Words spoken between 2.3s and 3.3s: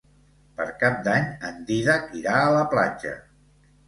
a la platja.